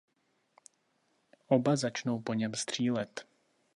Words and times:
Oba 1.47 1.75
začnou 1.75 2.21
po 2.21 2.33
něm 2.33 2.53
střílet. 2.55 3.27